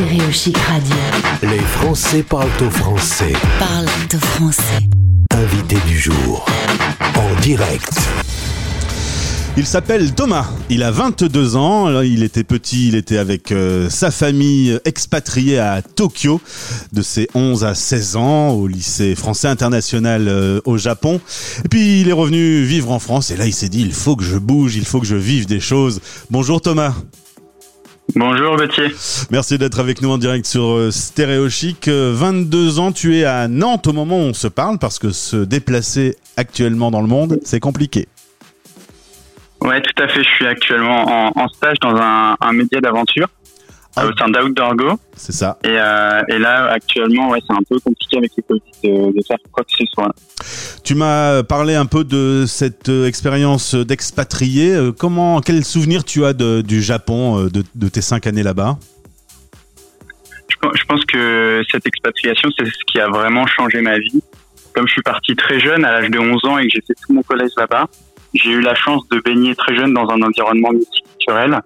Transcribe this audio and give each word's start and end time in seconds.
Stéréo 0.00 0.32
Chic 0.32 0.56
Radio. 0.56 0.96
Les 1.42 1.58
Français 1.58 2.22
parlent 2.22 2.48
au 2.62 2.70
français. 2.70 3.34
Parle 3.58 3.84
de 4.10 4.16
français. 4.16 4.62
Invité 5.30 5.76
du 5.86 5.98
jour. 5.98 6.46
En 7.16 7.40
direct. 7.42 7.92
Il 9.58 9.66
s'appelle 9.66 10.14
Thomas, 10.14 10.46
il 10.70 10.84
a 10.84 10.90
22 10.90 11.56
ans, 11.56 12.00
il 12.00 12.22
était 12.22 12.44
petit, 12.44 12.88
il 12.88 12.94
était 12.94 13.18
avec 13.18 13.52
euh, 13.52 13.90
sa 13.90 14.10
famille 14.10 14.78
expatriée 14.86 15.58
à 15.58 15.82
Tokyo 15.82 16.40
de 16.94 17.02
ses 17.02 17.28
11 17.34 17.64
à 17.64 17.74
16 17.74 18.16
ans 18.16 18.50
au 18.52 18.68
lycée 18.68 19.14
français 19.14 19.48
international 19.48 20.28
euh, 20.28 20.60
au 20.64 20.78
Japon. 20.78 21.20
Et 21.62 21.68
puis 21.68 22.00
il 22.00 22.08
est 22.08 22.14
revenu 22.14 22.62
vivre 22.62 22.90
en 22.90 23.00
France 23.00 23.30
et 23.32 23.36
là 23.36 23.44
il 23.44 23.52
s'est 23.52 23.68
dit 23.68 23.82
il 23.82 23.92
faut 23.92 24.16
que 24.16 24.24
je 24.24 24.38
bouge, 24.38 24.76
il 24.76 24.86
faut 24.86 25.00
que 25.00 25.06
je 25.06 25.16
vive 25.16 25.44
des 25.44 25.60
choses. 25.60 26.00
Bonjour 26.30 26.62
Thomas. 26.62 26.94
Bonjour 28.16 28.56
Gauthier. 28.56 28.88
Merci 29.30 29.58
d'être 29.58 29.78
avec 29.78 30.02
nous 30.02 30.10
en 30.10 30.18
direct 30.18 30.46
sur 30.46 30.64
euh, 30.64 30.90
Stéréo 30.90 31.48
Chic. 31.48 31.88
22 31.88 32.78
ans, 32.78 32.92
tu 32.92 33.16
es 33.16 33.24
à 33.24 33.46
Nantes 33.48 33.86
au 33.86 33.92
moment 33.92 34.16
où 34.18 34.22
on 34.22 34.34
se 34.34 34.48
parle 34.48 34.78
parce 34.78 34.98
que 34.98 35.10
se 35.10 35.36
déplacer 35.36 36.16
actuellement 36.36 36.90
dans 36.90 37.02
le 37.02 37.06
monde, 37.06 37.38
c'est 37.44 37.60
compliqué. 37.60 38.08
Ouais, 39.62 39.80
tout 39.82 40.02
à 40.02 40.08
fait. 40.08 40.22
Je 40.24 40.28
suis 40.28 40.46
actuellement 40.46 41.04
en, 41.04 41.32
en 41.40 41.48
stage 41.48 41.76
dans 41.80 41.94
un, 41.94 42.36
un 42.40 42.52
média 42.52 42.80
d'aventure. 42.80 43.28
Au 43.96 44.16
sein 44.16 44.28
d'Outdoor 44.28 44.76
Go. 44.76 44.98
C'est 45.16 45.32
ça. 45.32 45.58
Et, 45.64 45.68
euh, 45.70 46.22
et 46.28 46.38
là, 46.38 46.70
actuellement, 46.72 47.30
ouais, 47.30 47.40
c'est 47.46 47.54
un 47.54 47.62
peu 47.68 47.78
compliqué 47.80 48.18
avec 48.18 48.30
les 48.36 48.42
Covid 48.44 48.62
de, 48.84 49.18
de 49.18 49.24
faire 49.26 49.36
quoi 49.52 49.64
que 49.64 49.70
ce 49.76 49.84
soit. 49.92 50.12
Tu 50.84 50.94
m'as 50.94 51.42
parlé 51.42 51.74
un 51.74 51.86
peu 51.86 52.04
de 52.04 52.44
cette 52.46 52.88
euh, 52.88 53.06
expérience 53.06 53.74
d'expatrié. 53.74 54.72
Euh, 54.74 54.92
Comment, 54.92 55.40
quel 55.40 55.64
souvenir 55.64 56.04
tu 56.04 56.24
as 56.24 56.32
de- 56.32 56.60
du 56.62 56.82
Japon, 56.82 57.44
de, 57.44 57.62
de 57.74 57.88
tes 57.88 58.00
cinq 58.00 58.26
années 58.26 58.42
là-bas? 58.44 58.78
Je 60.74 60.84
pense 60.84 61.04
que 61.06 61.62
cette 61.70 61.86
expatriation, 61.86 62.50
c'est 62.58 62.66
ce 62.66 62.84
qui 62.86 63.00
a 63.00 63.08
vraiment 63.08 63.46
changé 63.46 63.80
ma 63.80 63.98
vie. 63.98 64.22
Comme 64.74 64.86
je 64.86 64.92
suis 64.92 65.02
parti 65.02 65.34
très 65.34 65.58
jeune, 65.58 65.84
à 65.84 65.92
l'âge 65.92 66.10
de 66.10 66.18
11 66.18 66.44
ans, 66.44 66.58
et 66.58 66.64
que 66.64 66.70
j'ai 66.74 66.82
fait 66.86 66.94
tout 67.06 67.12
mon 67.14 67.22
collège 67.22 67.50
là-bas, 67.56 67.86
j'ai 68.34 68.50
eu 68.50 68.60
la 68.60 68.74
chance 68.74 69.02
de 69.10 69.20
baigner 69.24 69.54
très 69.54 69.74
jeune 69.74 69.94
dans 69.94 70.08
un 70.10 70.20
environnement 70.22 70.70
multiculturel. 70.72 71.60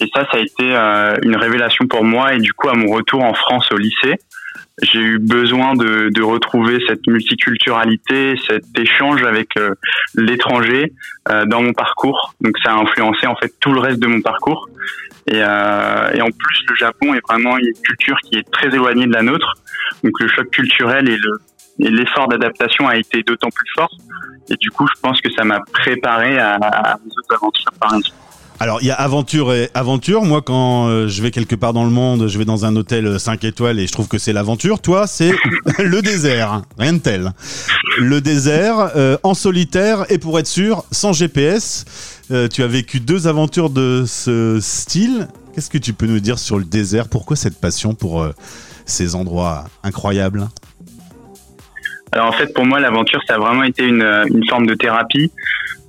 Et 0.00 0.06
ça, 0.14 0.24
ça 0.30 0.38
a 0.38 0.40
été 0.40 0.74
euh, 0.74 1.14
une 1.22 1.36
révélation 1.36 1.86
pour 1.86 2.04
moi. 2.04 2.34
Et 2.34 2.38
du 2.38 2.52
coup, 2.52 2.68
à 2.68 2.74
mon 2.74 2.90
retour 2.90 3.22
en 3.22 3.34
France 3.34 3.70
au 3.72 3.76
lycée, 3.76 4.16
j'ai 4.82 4.98
eu 4.98 5.18
besoin 5.18 5.74
de, 5.74 6.10
de 6.12 6.22
retrouver 6.22 6.78
cette 6.88 7.06
multiculturalité, 7.06 8.34
cet 8.48 8.64
échange 8.76 9.22
avec 9.22 9.56
euh, 9.56 9.74
l'étranger 10.16 10.92
euh, 11.28 11.44
dans 11.44 11.62
mon 11.62 11.72
parcours. 11.72 12.34
Donc 12.40 12.54
ça 12.62 12.72
a 12.72 12.74
influencé 12.74 13.26
en 13.26 13.36
fait 13.36 13.52
tout 13.60 13.72
le 13.72 13.80
reste 13.80 14.00
de 14.00 14.08
mon 14.08 14.20
parcours. 14.20 14.68
Et, 15.26 15.36
euh, 15.36 16.10
et 16.12 16.20
en 16.20 16.30
plus, 16.30 16.60
le 16.68 16.74
Japon 16.74 17.14
est 17.14 17.22
vraiment 17.28 17.56
une 17.56 17.72
culture 17.82 18.16
qui 18.24 18.36
est 18.36 18.50
très 18.50 18.68
éloignée 18.68 19.06
de 19.06 19.12
la 19.12 19.22
nôtre. 19.22 19.54
Donc 20.02 20.18
le 20.20 20.28
choc 20.28 20.50
culturel 20.50 21.08
et 21.08 21.16
le 21.16 21.32
l'effort 21.78 22.28
d'adaptation 22.28 22.86
a 22.86 22.96
été 22.96 23.24
d'autant 23.24 23.48
plus 23.50 23.66
fort. 23.74 23.90
Et 24.48 24.54
du 24.56 24.70
coup, 24.70 24.86
je 24.86 25.00
pense 25.00 25.20
que 25.20 25.30
ça 25.32 25.42
m'a 25.42 25.58
préparé 25.72 26.38
à, 26.38 26.54
à 26.54 26.96
mes 26.98 27.10
autres 27.10 27.34
aventures 27.34 27.72
par 27.80 27.90
suite. 28.00 28.14
Alors, 28.60 28.78
il 28.82 28.86
y 28.86 28.90
a 28.90 28.94
aventure 28.94 29.52
et 29.52 29.68
aventure. 29.74 30.24
Moi, 30.24 30.40
quand 30.40 30.86
euh, 30.86 31.08
je 31.08 31.22
vais 31.22 31.32
quelque 31.32 31.56
part 31.56 31.72
dans 31.72 31.84
le 31.84 31.90
monde, 31.90 32.28
je 32.28 32.38
vais 32.38 32.44
dans 32.44 32.64
un 32.64 32.76
hôtel 32.76 33.18
5 33.18 33.42
étoiles 33.44 33.80
et 33.80 33.86
je 33.86 33.92
trouve 33.92 34.06
que 34.06 34.16
c'est 34.16 34.32
l'aventure. 34.32 34.80
Toi, 34.80 35.08
c'est 35.08 35.32
le 35.78 36.02
désert. 36.02 36.62
Rien 36.78 36.92
de 36.92 36.98
tel. 36.98 37.32
Le 37.98 38.20
désert, 38.20 38.92
euh, 38.96 39.16
en 39.24 39.34
solitaire 39.34 40.04
et 40.08 40.18
pour 40.18 40.38
être 40.38 40.46
sûr, 40.46 40.84
sans 40.92 41.12
GPS. 41.12 41.84
Euh, 42.30 42.46
tu 42.46 42.62
as 42.62 42.68
vécu 42.68 43.00
deux 43.00 43.26
aventures 43.26 43.70
de 43.70 44.04
ce 44.06 44.58
style. 44.60 45.28
Qu'est-ce 45.54 45.68
que 45.68 45.78
tu 45.78 45.92
peux 45.92 46.06
nous 46.06 46.20
dire 46.20 46.38
sur 46.38 46.56
le 46.56 46.64
désert? 46.64 47.08
Pourquoi 47.08 47.36
cette 47.36 47.60
passion 47.60 47.94
pour 47.94 48.22
euh, 48.22 48.32
ces 48.86 49.16
endroits 49.16 49.64
incroyables? 49.82 50.48
Alors 52.12 52.26
en 52.26 52.32
fait, 52.32 52.54
pour 52.54 52.64
moi, 52.64 52.78
l'aventure, 52.78 53.20
ça 53.26 53.34
a 53.34 53.38
vraiment 53.38 53.64
été 53.64 53.84
une 53.84 54.44
forme 54.48 54.66
de 54.66 54.74
thérapie. 54.74 55.32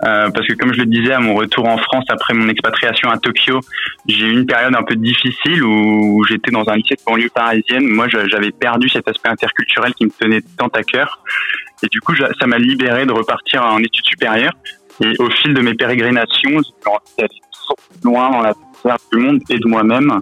Euh, 0.03 0.29
parce 0.29 0.45
que 0.45 0.53
comme 0.53 0.73
je 0.73 0.79
le 0.79 0.85
disais, 0.88 1.13
à 1.13 1.19
mon 1.19 1.35
retour 1.35 1.67
en 1.67 1.78
France 1.78 2.03
après 2.09 2.33
mon 2.33 2.50
expatriation 2.50 3.09
à 3.09 3.17
Tokyo, 3.17 3.61
j'ai 4.07 4.25
eu 4.25 4.33
une 4.33 4.45
période 4.45 4.75
un 4.75 4.83
peu 4.83 4.95
difficile 4.95 5.63
où 5.63 6.23
j'étais 6.28 6.51
dans 6.51 6.67
un 6.67 6.75
lycée 6.75 6.95
de 6.95 7.01
banlieue 7.06 7.29
parisienne. 7.33 7.88
Moi, 7.88 8.07
j'avais 8.09 8.51
perdu 8.51 8.89
cet 8.89 9.07
aspect 9.07 9.29
interculturel 9.29 9.94
qui 9.94 10.06
me 10.06 10.11
tenait 10.11 10.41
tant 10.57 10.67
à 10.67 10.83
cœur. 10.83 11.19
Et 11.81 11.88
du 11.88 12.01
coup, 12.01 12.13
ça 12.16 12.45
m'a 12.47 12.57
libéré 12.57 13.06
de 13.06 13.13
repartir 13.13 13.63
en 13.66 13.79
études 13.79 14.06
supérieures. 14.06 14.53
Et 15.01 15.13
au 15.19 15.29
fil 15.29 15.53
de 15.53 15.61
mes 15.61 15.73
pérégrinations, 15.73 16.59
j'ai 17.17 17.27
loin 18.03 18.31
dans 18.31 18.41
la 18.41 18.53
découverte 18.53 19.01
du 19.12 19.19
monde 19.19 19.39
et 19.50 19.57
de 19.59 19.67
moi-même. 19.67 20.22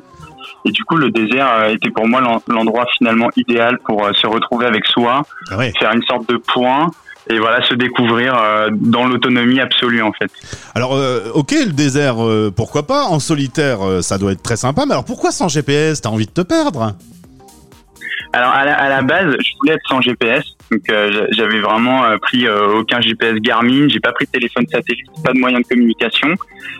Et 0.66 0.72
du 0.72 0.84
coup, 0.84 0.95
le 0.95 1.09
désert 1.09 1.51
euh, 1.51 1.69
était 1.73 1.90
pour 1.90 2.07
moi 2.07 2.22
l'en- 2.22 2.41
l'endroit 2.47 2.85
finalement 2.97 3.29
idéal 3.35 3.78
pour 3.85 4.05
euh, 4.05 4.13
se 4.13 4.28
retrouver 4.28 4.66
avec 4.66 4.85
soi, 4.85 5.23
Ah 5.51 5.57
faire 5.79 5.91
une 5.94 6.03
sorte 6.03 6.28
de 6.29 6.38
point 6.38 6.90
et 7.29 7.39
voilà 7.39 7.63
se 7.66 7.73
découvrir 7.73 8.35
euh, 8.35 8.69
dans 8.72 9.06
l'autonomie 9.06 9.59
absolue 9.59 10.01
en 10.01 10.11
fait. 10.11 10.31
Alors, 10.75 10.95
euh, 10.95 11.31
ok, 11.34 11.51
le 11.51 11.72
désert, 11.72 12.23
euh, 12.23 12.51
pourquoi 12.56 12.85
pas? 12.85 13.06
En 13.06 13.19
solitaire, 13.19 13.79
ça 14.01 14.17
doit 14.17 14.31
être 14.31 14.44
très 14.44 14.57
sympa. 14.57 14.85
Mais 14.85 14.94
alors, 14.94 15.06
pourquoi 15.06 15.31
sans 15.31 15.47
GPS 15.47 16.01
T'as 16.01 16.09
envie 16.09 16.25
de 16.25 16.31
te 16.31 16.41
perdre? 16.41 16.95
Alors 18.34 18.52
à 18.52 18.66
la, 18.66 18.74
à 18.76 18.90
la 18.90 19.02
base, 19.04 19.36
je 19.40 19.52
voulais 19.60 19.74
être 19.74 19.88
sans 19.88 20.02
GPS, 20.02 20.44
donc 20.72 20.82
euh, 20.90 21.12
j'a- 21.12 21.28
j'avais 21.32 21.60
vraiment 21.60 22.04
euh, 22.04 22.18
pris 22.18 22.48
euh, 22.48 22.80
aucun 22.80 23.00
GPS 23.00 23.36
Garmin, 23.36 23.88
j'ai 23.90 24.00
pas 24.00 24.12
pris 24.12 24.26
de 24.26 24.32
téléphone 24.32 24.66
satellite, 24.68 25.06
pas 25.24 25.34
de 25.34 25.40
moyen 25.40 25.60
de 25.60 25.66
communication. 25.68 26.30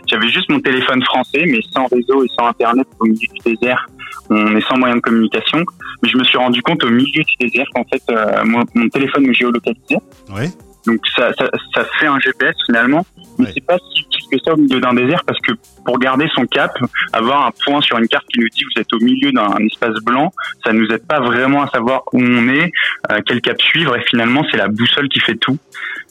J'avais 0.08 0.30
juste 0.30 0.50
mon 0.50 0.60
téléphone 0.60 1.04
français, 1.04 1.44
mais 1.46 1.60
sans 1.72 1.86
réseau 1.88 2.24
et 2.24 2.28
sans 2.38 2.48
internet 2.48 2.88
au 3.00 3.06
milieu 3.06 3.18
du 3.34 3.54
désert. 3.56 3.86
On 4.32 4.56
est 4.56 4.62
sans 4.68 4.78
moyen 4.78 4.96
de 4.96 5.02
communication, 5.02 5.64
mais 6.02 6.10
je 6.10 6.18
me 6.18 6.24
suis 6.24 6.38
rendu 6.40 6.62
compte 6.64 6.84
au 6.84 6.90
milieu 6.90 7.22
du 7.24 7.36
désert 7.40 7.66
qu'en 7.76 7.84
fait 7.84 8.02
euh, 8.10 8.44
mon, 8.46 8.64
mon 8.74 8.90
téléphone 8.90 9.28
me 9.28 9.34
géolocalisait. 9.34 10.00
Ouais. 10.34 10.50
Donc 10.88 11.00
ça, 11.16 11.32
ça, 11.38 11.50
ça 11.76 11.86
fait 12.00 12.08
un 12.08 12.20
GPS 12.20 12.56
finalement, 12.66 13.06
mais 13.40 13.46
c'est 13.54 13.66
pas 13.66 13.78
si 13.78 14.02
utile 14.02 14.22
que 14.32 14.38
ça 14.44 14.54
au 14.54 14.58
milieu 14.58 14.80
d'un 14.80 14.94
désert 14.94 15.24
parce 15.26 15.40
que 15.40 15.54
pour 15.86 15.98
garder 16.00 16.28
son 16.36 16.46
cap, 16.46 16.72
avoir 17.12 17.46
un 17.48 17.52
point 17.66 17.82
sur 17.82 17.98
une 17.98 18.08
carte 18.08 18.26
qui 18.28 18.40
nous 18.40 18.48
dit 18.50 18.64
vous 18.64 18.82
êtes 18.82 18.92
au 18.94 19.00
milieu 19.00 19.32
d'un 19.32 19.56
espace 19.66 19.96
blanc, 20.04 20.32
ça 20.66 20.74
nous 20.74 20.88
aide 20.88 21.06
pas 21.08 21.20
vraiment 21.20 21.64
à 21.64 21.68
savoir 21.70 22.04
où 22.14 22.20
on 22.22 22.48
est, 22.50 22.72
euh, 23.12 23.20
quel 23.26 23.42
cap 23.42 23.62
suivre 23.62 23.96
et 23.96 24.02
finalement 24.10 24.44
c'est 24.52 24.58
la 24.58 24.68
boussole 24.68 25.10
qui 25.10 25.20
fait 25.20 25.36
tout. 25.36 25.58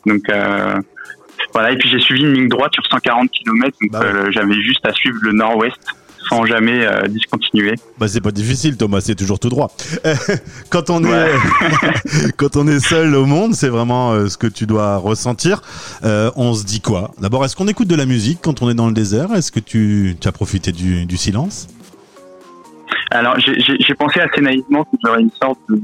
Donc 0.07 0.29
euh, 0.29 0.75
voilà 1.53 1.73
et 1.73 1.77
puis 1.77 1.89
j'ai 1.89 1.99
suivi 2.01 2.23
une 2.23 2.33
ligne 2.35 2.49
droite 2.49 2.73
sur 2.75 2.85
140 2.87 3.31
km 3.31 3.77
donc 3.81 3.91
Bah 3.93 4.01
ouais. 4.01 4.07
euh, 4.07 4.31
j'avais 4.31 4.61
juste 4.63 4.85
à 4.87 4.93
suivre 4.93 5.19
le 5.23 5.33
nord-ouest 5.33 5.77
sans 6.29 6.45
jamais 6.47 6.85
euh, 6.85 7.07
discontinuer. 7.09 7.75
Bah 7.99 8.09
c'est 8.09 8.21
pas 8.21 8.31
difficile 8.31 8.77
Thomas, 8.77 9.01
c'est 9.01 9.15
toujours 9.15 9.39
tout 9.39 9.49
droit. 9.49 9.71
Quand 10.71 10.91
on 10.91 11.05
est 11.05 11.31
quand 12.37 12.57
on 12.57 12.67
est 12.67 12.81
seul 12.81 13.15
au 13.15 13.27
monde, 13.27 13.55
c'est 13.55 13.69
vraiment 13.69 14.13
euh, 14.13 14.29
ce 14.29 14.37
que 14.39 14.47
tu 14.47 14.67
dois 14.67 14.97
ressentir. 14.97 15.63
Euh, 16.05 16.31
on 16.37 16.55
se 16.55 16.65
dit 16.65 16.81
quoi? 16.81 17.11
D'abord, 17.21 17.45
est-ce 17.45 17.57
qu'on 17.57 17.69
écoute 17.69 17.89
de 17.89 17.97
la 17.97 18.07
musique 18.07 18.39
quand 18.43 18.63
on 18.63 18.71
est 18.71 18.75
dans 18.75 18.87
le 18.89 18.95
désert? 18.95 19.33
Est-ce 19.35 19.53
que 19.53 19.61
tu, 19.61 20.17
tu 20.21 20.29
as 20.29 20.33
profité 20.33 20.73
du, 20.73 21.05
du 21.07 21.17
silence? 21.17 21.69
Alors, 23.11 23.39
j'ai- 23.39 23.95
pensé 23.95 24.21
assez 24.21 24.41
naïvement 24.41 24.85
qu'il 24.85 24.99
y 25.05 25.09
aurait 25.09 25.21
une 25.21 25.31
sorte 25.43 25.59
de 25.69 25.81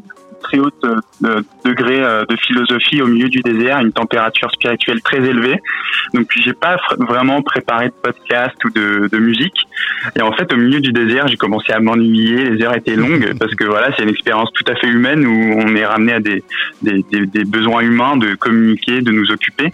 très 0.49 0.59
haut 0.59 0.71
euh, 0.85 0.97
de- 1.21 1.45
degré 1.65 2.03
euh, 2.03 2.25
de 2.27 2.37
philosophie 2.37 3.03
au 3.03 3.07
milieu 3.07 3.29
du 3.29 3.41
désert, 3.41 3.81
une 3.81 3.93
température 3.93 4.51
spirituelle 4.53 5.01
très 5.03 5.19
élevée. 5.19 5.61
Donc, 6.15 6.29
j'ai 6.45 6.53
pas 6.53 6.77
vraiment 6.99 7.43
préparé 7.43 7.89
de 7.89 7.95
podcast 8.03 8.55
ou 8.65 8.71
de, 8.71 9.09
de 9.13 9.19
musique. 9.19 9.55
Et 10.17 10.23
en 10.23 10.33
fait, 10.33 10.53
au 10.53 10.57
milieu 10.57 10.81
du 10.81 10.93
désert, 10.93 11.29
j'ai 11.29 11.37
commencé 11.37 11.73
à 11.73 11.81
m'ennuyer. 11.81 12.51
Les 12.51 12.65
heures 12.65 12.75
étaient 12.75 12.97
longues 12.97 13.35
parce 13.39 13.55
que 13.55 13.65
voilà, 13.65 13.91
c'est 13.97 14.03
une 14.03 14.09
expérience 14.09 14.51
tout 14.55 14.65
à 14.71 14.75
fait 14.77 14.87
humaine 14.89 15.27
où 15.27 15.61
on 15.61 15.75
est 15.77 15.85
ramené 15.87 16.13
à 16.15 16.21
des, 16.21 16.43
des, 16.83 17.05
des, 17.11 17.27
des 17.27 17.45
besoins 17.45 17.81
humains 17.81 18.17
de 18.17 18.35
communiquer, 18.35 19.01
de 19.03 19.11
nous 19.13 19.31
occuper. 19.31 19.73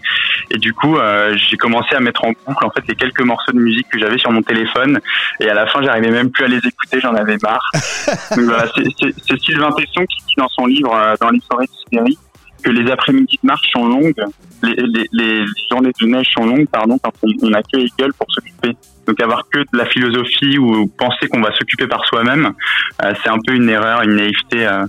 Et 0.51 0.59
du 0.59 0.73
coup, 0.75 0.97
euh, 0.97 1.37
j'ai 1.37 1.57
commencé 1.57 1.95
à 1.95 2.01
mettre 2.01 2.25
en 2.25 2.33
boucle 2.47 2.65
en 2.65 2.71
fait 2.71 2.83
les 2.89 2.95
quelques 2.95 3.23
morceaux 3.23 3.53
de 3.53 3.59
musique 3.61 3.87
que 3.91 3.99
j'avais 3.99 4.19
sur 4.19 4.31
mon 4.33 4.43
téléphone. 4.43 4.99
Et 5.41 5.49
à 5.49 5.55
la 5.55 5.67
fin, 5.67 5.83
j'arrivais 5.83 6.11
même 6.11 6.31
plus 6.31 6.45
à 6.45 6.49
les 6.49 6.59
écouter, 6.59 7.01
j'en 7.01 7.15
avais 7.15 7.37
marre. 7.43 7.71
Donc 8.37 8.45
voilà, 8.47 8.67
c'est- 8.77 9.39
Sylvain 9.45 9.71
Tesson 9.73 10.05
qui 10.07 10.25
dans 10.37 10.49
son 10.49 10.64
livre 10.67 10.95
euh, 10.95 11.15
Dans 11.21 11.31
les 11.31 11.41
forêts 11.51 11.67
de 11.67 11.71
Sibérie 11.85 12.19
que 12.63 12.71
les 12.71 12.91
après-midi 12.91 13.39
de 13.43 13.47
marche 13.47 13.71
sont 13.73 13.87
longues, 13.87 14.25
les, 14.63 14.75
les, 14.75 15.07
les 15.13 15.45
journées 15.71 15.93
de 16.01 16.07
neige 16.07 16.29
sont 16.35 16.47
longues, 16.47 16.67
pardon, 16.67 16.99
quand 16.99 17.13
on, 17.23 17.29
on 17.43 17.53
a 17.53 17.63
que 17.63 17.77
les 17.77 17.89
gueules 17.99 18.15
pour 18.15 18.27
s'occuper. 18.31 18.75
Donc 19.07 19.21
avoir 19.21 19.47
que 19.51 19.59
de 19.59 19.77
la 19.77 19.85
philosophie 19.85 20.57
ou 20.57 20.87
penser 20.87 21.29
qu'on 21.29 21.43
va 21.43 21.53
s'occuper 21.55 21.87
par 21.87 22.05
soi-même, 22.07 22.55
euh, 23.03 23.13
c'est 23.23 23.29
un 23.29 23.39
peu 23.47 23.55
une 23.55 23.69
erreur, 23.69 24.03
une 24.03 24.17
naïveté. 24.17 24.67
euh. 24.67 24.87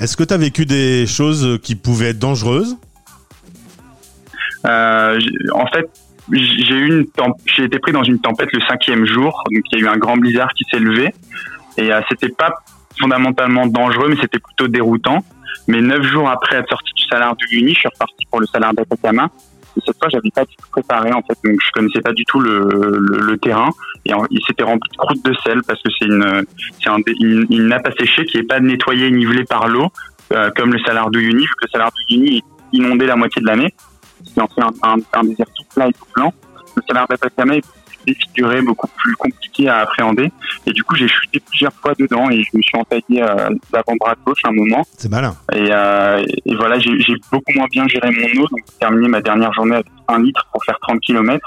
Est-ce 0.00 0.16
que 0.16 0.24
tu 0.24 0.32
as 0.32 0.38
vécu 0.38 0.64
des 0.64 1.06
choses 1.06 1.60
qui 1.62 1.76
pouvaient 1.76 2.08
être 2.08 2.18
dangereuses? 2.18 2.78
Euh, 4.64 5.20
en 5.52 5.66
fait, 5.66 5.90
eu 6.30 7.06
j'ai 7.46 7.64
été 7.64 7.78
pris 7.78 7.92
dans 7.92 8.04
une 8.04 8.20
tempête 8.20 8.48
le 8.52 8.60
cinquième 8.62 9.04
jour, 9.04 9.42
donc 9.50 9.62
il 9.70 9.78
y 9.78 9.82
a 9.82 9.84
eu 9.84 9.88
un 9.88 9.98
grand 9.98 10.16
blizzard 10.16 10.48
qui 10.54 10.64
s'est 10.70 10.78
levé 10.78 11.12
et 11.76 11.92
euh, 11.92 12.00
c'était 12.08 12.28
pas 12.28 12.54
fondamentalement 13.02 13.66
dangereux, 13.66 14.08
mais 14.08 14.16
c'était 14.20 14.38
plutôt 14.38 14.68
déroutant. 14.68 15.24
Mais 15.68 15.80
neuf 15.80 16.02
jours 16.04 16.28
après 16.28 16.56
être 16.56 16.68
sorti 16.68 16.92
du 16.94 17.04
salaire 17.04 17.34
de 17.34 17.44
je 17.50 17.74
suis 17.74 17.88
reparti 17.88 18.26
pour 18.30 18.40
le 18.40 18.46
salaire 18.46 18.72
d'Atacama 18.72 19.28
cette 19.86 19.96
fois, 19.98 20.08
j'avais 20.10 20.30
pas 20.34 20.44
tout 20.44 20.70
préparé 20.70 21.12
en 21.12 21.22
fait, 21.22 21.38
donc 21.44 21.58
je 21.64 21.70
connaissais 21.72 22.00
pas 22.00 22.12
du 22.12 22.24
tout 22.24 22.40
le, 22.40 23.36
terrain 23.40 23.70
et 24.04 24.12
il 24.30 24.40
s'était 24.46 24.62
rempli 24.62 24.90
de 24.90 24.96
croûte 24.96 25.24
de 25.24 25.34
sel 25.44 25.62
parce 25.66 25.80
que 25.82 25.88
c'est 25.98 26.06
une 26.06 26.44
c'est 26.80 26.90
un, 26.90 26.98
une, 27.20 27.46
une 27.50 27.68
nappe 27.68 27.86
à 27.86 27.90
qui 27.90 28.38
est 28.38 28.42
pas 28.42 28.60
nettoyée 28.60 29.06
et 29.06 29.10
nivelée 29.10 29.44
par 29.44 29.68
l'eau 29.68 29.88
euh, 30.32 30.50
comme 30.56 30.72
le 30.72 30.78
Salar 30.80 31.10
d'Uyuni, 31.10 31.42
vu 31.42 31.48
que 31.48 31.64
le 31.64 31.70
Salar 31.70 31.90
d'Uyuni 31.92 32.38
est 32.38 32.42
inondé 32.72 33.06
la 33.06 33.16
moitié 33.16 33.40
de 33.42 33.46
l'année. 33.46 33.74
C'est 34.24 34.40
en 34.40 34.46
fait 34.46 34.62
un, 34.82 35.24
désert 35.24 35.46
tout 35.56 35.64
plat 35.74 35.88
et 35.88 35.92
tout 35.92 36.06
blanc. 36.14 36.32
Le 36.76 36.82
Salar 36.86 37.06
d'Atacama 37.08 37.56
est 37.56 37.64
défiguré, 38.06 38.62
beaucoup 38.62 38.88
plus 38.96 39.14
compliqué 39.16 39.68
à 39.68 39.78
appréhender. 39.78 40.30
Et 40.66 40.72
du 40.72 40.82
coup, 40.84 40.94
j'ai 40.96 41.08
chuté 41.08 41.40
plusieurs 41.40 41.72
fois 41.72 41.92
dedans 41.98 42.30
et 42.30 42.42
je 42.42 42.56
me 42.56 42.62
suis 42.62 42.76
entaillé 42.78 43.22
euh, 43.22 43.48
l'avant-bras 43.72 44.14
gauche 44.26 44.40
un 44.44 44.52
moment. 44.52 44.84
C'est 44.98 45.10
malin. 45.10 45.34
Et, 45.54 45.68
euh, 45.70 46.24
et 46.46 46.54
voilà, 46.56 46.78
j'ai 46.78 47.14
beaucoup 47.30 47.52
moins 47.54 47.66
bien 47.70 47.86
géré 47.88 48.10
mon 48.10 48.42
eau, 48.42 48.46
donc 48.48 48.60
j'ai 48.66 48.78
terminé 48.78 49.08
ma 49.08 49.20
dernière 49.20 49.52
journée 49.52 49.74
avec 49.76 49.86
un 50.08 50.20
litre 50.22 50.46
pour 50.52 50.64
faire 50.64 50.78
30 50.82 51.00
km. 51.00 51.40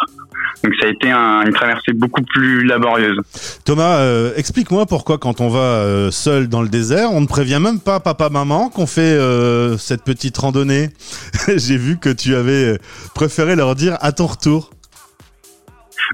Donc 0.64 0.74
ça 0.80 0.88
a 0.88 0.90
été 0.90 1.12
un- 1.12 1.42
une 1.46 1.54
traversée 1.54 1.92
beaucoup 1.94 2.22
plus 2.24 2.64
laborieuse. 2.66 3.18
Thomas, 3.66 3.98
euh, 3.98 4.32
explique-moi 4.36 4.86
pourquoi 4.86 5.18
quand 5.18 5.42
on 5.42 5.50
va 5.50 5.60
euh, 5.60 6.12
seul 6.12 6.48
dans 6.48 6.62
le 6.62 6.70
désert, 6.70 7.12
on 7.12 7.22
ne 7.22 7.28
prévient 7.28 7.60
même 7.62 7.80
pas 7.80 8.00
papa, 8.00 8.30
maman 8.30 8.70
qu'on 8.70 8.88
fait 8.88 9.02
euh, 9.02 9.78
cette 9.78 10.04
petite 10.04 10.38
randonnée. 10.38 10.90
J'ai 11.56 11.78
vu 11.78 11.98
que 11.98 12.10
tu 12.10 12.36
avais 12.36 12.80
préféré 13.14 13.56
leur 13.56 13.76
dire 13.76 13.98
à 14.02 14.12
ton 14.12 14.28
retour. 14.28 14.72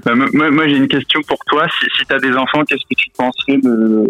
Bah, 0.04 0.12
moi, 0.14 0.68
j'ai 0.68 0.76
une 0.76 0.88
question 0.88 1.20
pour 1.26 1.38
toi. 1.46 1.66
Si, 1.80 1.86
si 1.98 2.06
tu 2.06 2.14
as 2.14 2.18
des 2.18 2.32
enfants, 2.32 2.62
qu'est-ce 2.66 2.82
que 2.82 2.94
tu 2.96 3.08
penserais 3.16 3.58
de, 3.58 4.08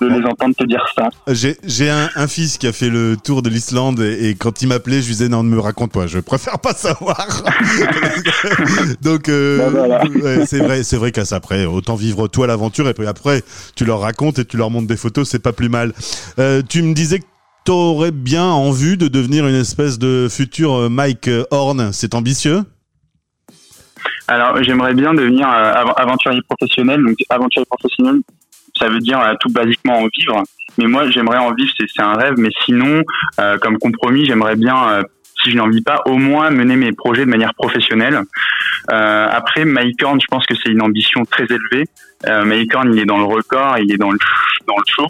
de 0.00 0.06
les 0.06 0.24
entendre 0.26 0.54
te 0.56 0.64
dire 0.64 0.84
ça? 0.96 1.08
J'ai 1.32 1.88
un, 1.90 2.10
un 2.14 2.26
fils 2.28 2.58
qui 2.58 2.66
a 2.66 2.72
fait 2.72 2.90
le 2.90 3.16
tour 3.22 3.42
de 3.42 3.48
l'Islande 3.48 4.00
et, 4.00 4.28
et 4.30 4.34
quand 4.34 4.62
il 4.62 4.68
m'appelait, 4.68 5.00
je 5.00 5.06
lui 5.06 5.12
disais 5.14 5.28
non, 5.28 5.42
ne 5.42 5.48
me 5.48 5.60
raconte 5.60 5.92
pas, 5.92 6.06
je 6.06 6.18
préfère 6.18 6.58
pas 6.58 6.74
savoir. 6.74 7.26
Donc 9.02 9.28
euh, 9.28 9.58
Bah, 9.58 9.70
voilà. 9.70 10.04
ouais, 10.06 10.46
c'est 10.46 10.58
vrai, 10.60 10.82
c'est 10.82 10.96
vrai 10.96 11.12
qu'à 11.12 11.24
ça 11.24 11.36
après, 11.36 11.64
autant 11.66 11.94
vivre 11.94 12.28
toi 12.28 12.46
l'aventure 12.46 12.88
et 12.88 12.94
puis 12.94 13.06
après 13.06 13.42
tu 13.76 13.84
leur 13.84 14.00
racontes 14.00 14.38
et 14.38 14.44
tu 14.44 14.56
leur 14.56 14.70
montres 14.70 14.86
des 14.88 14.96
photos, 14.96 15.28
c'est 15.28 15.38
pas 15.42 15.52
plus 15.52 15.68
mal. 15.68 15.92
Euh, 16.38 16.62
tu 16.68 16.82
me 16.82 16.94
disais 16.94 17.18
que 17.20 17.24
t'aurais 17.64 18.10
bien 18.12 18.44
en 18.44 18.70
vue 18.70 18.96
de 18.96 19.08
devenir 19.08 19.46
une 19.46 19.54
espèce 19.54 19.98
de 19.98 20.28
futur 20.30 20.74
euh, 20.74 20.88
Mike 20.88 21.30
Horn, 21.50 21.90
c'est 21.92 22.14
ambitieux? 22.14 22.62
Alors, 24.28 24.62
j'aimerais 24.62 24.94
bien 24.94 25.12
devenir 25.14 25.46
euh, 25.48 25.72
av- 25.74 25.92
aventurier 25.96 26.40
professionnel. 26.48 27.02
Donc, 27.02 27.16
aventurier 27.28 27.66
professionnel, 27.66 28.20
ça 28.78 28.88
veut 28.88 29.00
dire 29.00 29.20
euh, 29.20 29.34
tout 29.40 29.50
basiquement 29.52 29.98
en 29.98 30.06
vivre. 30.16 30.42
Mais 30.78 30.86
moi, 30.86 31.10
j'aimerais 31.10 31.38
en 31.38 31.52
vivre, 31.52 31.70
c'est 31.78 32.02
un 32.02 32.14
rêve. 32.14 32.34
Mais 32.38 32.48
sinon, 32.64 33.02
euh, 33.40 33.58
comme 33.58 33.78
compromis, 33.78 34.24
j'aimerais 34.26 34.56
bien, 34.56 34.88
euh, 34.88 35.02
si 35.42 35.50
je 35.50 35.56
n'en 35.56 35.68
vis 35.68 35.82
pas, 35.82 36.02
au 36.06 36.16
moins 36.16 36.50
mener 36.50 36.76
mes 36.76 36.92
projets 36.92 37.24
de 37.26 37.30
manière 37.30 37.54
professionnelle. 37.54 38.20
Après, 38.88 39.64
Mycorn, 39.64 40.20
je 40.20 40.26
pense 40.30 40.46
que 40.46 40.54
c'est 40.54 40.70
une 40.70 40.82
ambition 40.82 41.24
très 41.24 41.44
élevée. 41.44 41.86
Euh, 42.26 42.44
Mycorn, 42.44 42.92
il 42.94 43.00
est 43.00 43.04
dans 43.06 43.18
le 43.18 43.24
record, 43.24 43.78
il 43.78 43.92
est 43.92 43.96
dans 43.98 44.10
le, 44.10 44.18
dans 44.66 44.76
le 44.76 44.84
show. 44.86 45.06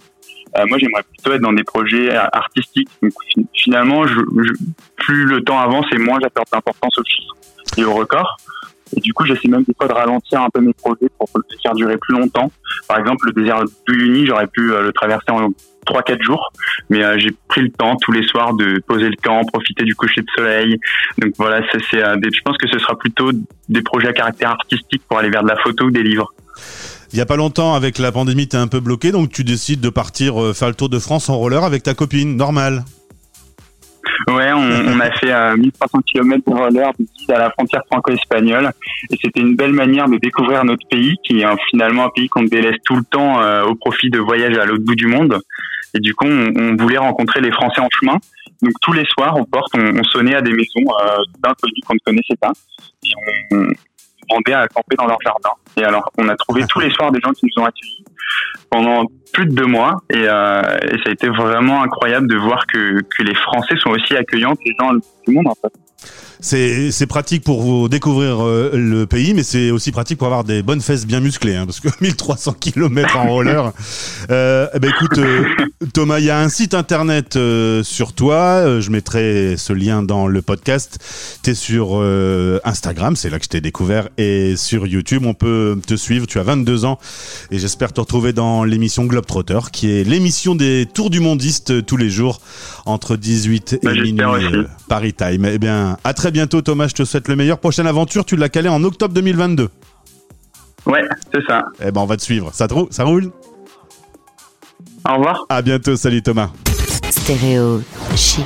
Moi, 0.68 0.78
j'aimerais 0.78 1.02
plutôt 1.02 1.32
être 1.32 1.40
dans 1.40 1.52
des 1.52 1.64
projets 1.64 2.14
artistiques. 2.14 2.88
Donc, 3.02 3.12
fi- 3.32 3.46
finalement, 3.54 4.06
je, 4.06 4.14
je- 4.14 4.52
plus 4.96 5.24
le 5.24 5.42
temps 5.42 5.58
avance 5.58 5.86
et 5.92 5.98
moins 5.98 6.18
j'apporte 6.22 6.50
d'importance 6.52 6.96
aux 6.98 7.04
chiffres 7.04 7.34
et 7.76 7.84
au 7.84 7.94
record. 7.94 8.36
Et 8.96 9.00
du 9.00 9.12
coup, 9.12 9.24
j'essaie 9.24 9.48
même 9.48 9.64
des 9.64 9.74
fois 9.76 9.88
de 9.88 9.92
ralentir 9.92 10.42
un 10.42 10.48
peu 10.50 10.60
mes 10.60 10.72
projets 10.72 11.10
pour 11.18 11.28
les 11.34 11.56
faire 11.62 11.74
durer 11.74 11.96
plus 11.96 12.14
longtemps. 12.14 12.50
Par 12.88 12.98
exemple, 12.98 13.26
le 13.26 13.32
désert 13.32 13.64
d'Uyuni, 13.86 14.26
j'aurais 14.26 14.46
pu 14.46 14.72
euh, 14.72 14.82
le 14.82 14.92
traverser 14.92 15.30
en 15.30 15.48
3-4 15.86 16.22
jours, 16.22 16.52
mais 16.88 17.02
euh, 17.02 17.18
j'ai 17.18 17.30
pris 17.48 17.62
le 17.62 17.70
temps 17.70 17.96
tous 17.96 18.12
les 18.12 18.26
soirs 18.26 18.54
de 18.54 18.80
poser 18.86 19.08
le 19.08 19.16
camp, 19.22 19.42
profiter 19.44 19.84
du 19.84 19.94
coucher 19.94 20.22
de 20.22 20.26
soleil. 20.36 20.78
Donc 21.18 21.32
voilà, 21.36 21.58
euh, 21.58 21.60
je 21.92 22.40
pense 22.44 22.56
que 22.58 22.68
ce 22.68 22.78
sera 22.78 22.96
plutôt 22.96 23.30
des 23.68 23.82
projets 23.82 24.08
à 24.08 24.12
caractère 24.12 24.50
artistique 24.50 25.02
pour 25.08 25.18
aller 25.18 25.30
vers 25.30 25.42
de 25.42 25.48
la 25.48 25.56
photo 25.56 25.86
ou 25.86 25.90
des 25.90 26.02
livres. 26.02 26.32
Il 27.12 27.18
y 27.18 27.22
a 27.22 27.26
pas 27.26 27.36
longtemps, 27.36 27.74
avec 27.74 27.98
la 27.98 28.10
pandémie, 28.12 28.48
t'es 28.48 28.56
un 28.56 28.66
peu 28.66 28.80
bloqué, 28.80 29.12
donc 29.12 29.30
tu 29.30 29.44
décides 29.44 29.80
de 29.80 29.88
partir 29.88 30.54
faire 30.54 30.68
le 30.68 30.74
tour 30.74 30.88
de 30.88 30.98
France 30.98 31.28
en 31.28 31.36
roller 31.36 31.62
avec 31.62 31.84
ta 31.84 31.94
copine, 31.94 32.36
normal. 32.36 32.84
Ouais, 34.28 34.52
on, 34.52 34.96
on 34.96 35.00
a 35.00 35.10
fait 35.12 35.32
euh, 35.32 35.56
1300 35.56 35.98
km 36.06 36.50
de 36.50 36.56
roller 36.56 36.92
à 37.28 37.38
la 37.38 37.50
frontière 37.50 37.82
franco-espagnole 37.90 38.70
et 39.10 39.16
c'était 39.22 39.40
une 39.40 39.54
belle 39.54 39.72
manière 39.72 40.08
de 40.08 40.16
découvrir 40.16 40.64
notre 40.64 40.86
pays 40.88 41.14
qui 41.24 41.40
est 41.40 41.46
finalement 41.70 42.06
un 42.06 42.10
pays 42.10 42.28
qu'on 42.28 42.44
délaisse 42.44 42.76
tout 42.84 42.96
le 42.96 43.04
temps 43.04 43.40
euh, 43.42 43.64
au 43.64 43.74
profit 43.74 44.08
de 44.10 44.18
voyages 44.18 44.56
à 44.56 44.64
l'autre 44.64 44.84
bout 44.84 44.94
du 44.94 45.06
monde. 45.06 45.38
Et 45.94 46.00
du 46.00 46.14
coup, 46.14 46.26
on, 46.26 46.52
on 46.56 46.76
voulait 46.76 46.98
rencontrer 46.98 47.40
les 47.40 47.52
Français 47.52 47.80
en 47.80 47.88
chemin. 47.90 48.16
Donc 48.62 48.72
tous 48.80 48.92
les 48.92 49.04
soirs, 49.06 49.36
aux 49.38 49.44
portes, 49.44 49.72
on, 49.76 49.98
on 49.98 50.04
sonnait 50.04 50.34
à 50.34 50.40
des 50.40 50.52
maisons 50.52 50.90
euh, 51.02 51.16
d'inconnus 51.42 51.80
qu'on 51.86 51.94
ne 51.94 51.98
connaissait 52.04 52.36
pas 52.40 52.52
et 53.04 53.10
on, 53.52 53.56
on 53.56 53.72
demandait 54.30 54.54
à 54.54 54.68
camper 54.68 54.96
dans 54.96 55.06
leur 55.06 55.18
jardin. 55.22 55.50
Et 55.76 55.84
alors, 55.84 56.10
on 56.18 56.28
a 56.28 56.36
trouvé 56.36 56.64
tous 56.68 56.80
les 56.80 56.90
soirs 56.90 57.12
des 57.12 57.20
gens 57.20 57.32
qui 57.32 57.46
nous 57.46 57.62
ont 57.62 57.66
accueillis 57.66 58.04
pendant 58.70 59.06
plus 59.32 59.46
de 59.46 59.54
deux 59.54 59.66
mois 59.66 59.96
et, 60.10 60.26
euh, 60.26 60.62
et 60.82 60.96
ça 60.98 61.08
a 61.08 61.10
été 61.10 61.28
vraiment 61.28 61.82
incroyable 61.82 62.28
de 62.28 62.36
voir 62.36 62.66
que, 62.66 63.00
les 63.22 63.34
Français 63.34 63.74
sont 63.82 63.90
aussi 63.90 64.16
accueillants 64.16 64.54
que 64.54 64.62
les 64.64 64.74
gens 64.78 64.92
du 64.94 65.34
monde 65.34 65.48
en 65.48 65.54
fait. 65.54 65.72
C'est 66.40 67.06
pratique 67.06 67.42
pour 67.42 67.62
vous 67.62 67.88
découvrir 67.88 68.44
euh, 68.44 68.70
le 68.74 69.06
pays, 69.06 69.32
mais 69.32 69.42
c'est 69.42 69.70
aussi 69.70 69.92
pratique 69.92 70.18
pour 70.18 70.26
avoir 70.26 70.44
des 70.44 70.62
bonnes 70.62 70.82
fesses 70.82 71.06
bien 71.06 71.20
musclées, 71.20 71.54
hein, 71.54 71.64
parce 71.64 71.80
que 71.80 71.88
1300 72.02 72.56
km 72.60 73.16
en 73.16 73.28
roller. 73.28 73.72
Ben 74.28 74.70
écoute, 74.84 75.18
Thomas, 75.94 76.18
il 76.18 76.26
y 76.26 76.30
a 76.30 76.38
un 76.38 76.50
site 76.50 76.74
internet 76.74 77.38
sur 77.82 78.12
toi. 78.12 78.80
je 78.80 78.90
mettrai 78.90 79.56
ce 79.56 79.72
lien 79.72 80.02
dans 80.02 80.26
le 80.26 80.42
podcast. 80.42 80.98
T'es 81.42 81.54
sur 81.54 81.90
euh, 81.94 82.60
Instagram, 82.64 83.16
c'est 83.16 83.30
là 83.30 83.38
que 83.38 83.44
je 83.44 83.48
t'ai 83.48 83.60
découvert, 83.60 84.08
et 84.18 84.56
sur 84.56 84.86
YouTube, 84.86 85.24
on 85.26 85.34
peut 85.34 85.78
te 85.86 85.94
suivre. 85.94 86.26
Tu 86.26 86.38
as 86.38 86.42
22 86.42 86.84
ans, 86.84 86.98
et 87.50 87.58
j'espère 87.58 87.92
te 87.92 88.00
retrouver 88.00 88.13
dans 88.22 88.64
l'émission 88.64 89.04
Globetrotter, 89.04 89.58
qui 89.72 89.90
est 89.90 90.04
l'émission 90.04 90.54
des 90.54 90.86
tours 90.92 91.10
du 91.10 91.20
mondiste 91.20 91.84
tous 91.86 91.96
les 91.96 92.10
jours 92.10 92.40
entre 92.86 93.16
18 93.16 93.72
et 93.74 93.80
Bah, 93.82 93.92
minuit 93.92 94.24
aussi. 94.24 94.44
euh, 94.46 94.64
Paris 94.88 95.12
Time. 95.12 95.44
Eh 95.46 95.58
bien, 95.58 95.96
à 96.04 96.14
très 96.14 96.30
bientôt, 96.30 96.62
Thomas. 96.62 96.88
Je 96.88 96.94
te 96.94 97.04
souhaite 97.04 97.28
le 97.28 97.36
meilleur. 97.36 97.58
Prochaine 97.58 97.86
aventure, 97.86 98.24
tu 98.24 98.36
l'as 98.36 98.48
calé 98.48 98.68
en 98.68 98.82
octobre 98.84 99.14
2022. 99.14 99.68
Ouais, 100.86 101.00
c'est 101.32 101.40
ça. 101.48 101.62
Eh 101.82 101.90
ben, 101.90 102.00
on 102.02 102.06
va 102.06 102.16
te 102.16 102.22
suivre. 102.22 102.50
Ça, 102.52 102.68
te 102.68 102.74
roule 102.74 102.88
ça 102.90 103.04
roule? 103.04 103.30
Au 105.08 105.14
revoir. 105.14 105.44
À 105.48 105.62
bientôt. 105.62 105.96
Salut, 105.96 106.22
Thomas. 106.22 106.50
Stéréo 107.10 107.82
chic. 108.16 108.44